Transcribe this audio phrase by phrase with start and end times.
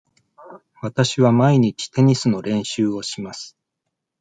[0.81, 3.55] わたしは毎日テニスの練習をします。